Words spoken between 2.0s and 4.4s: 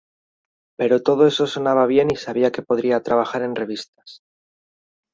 y sabía que podría trabajar en revistas".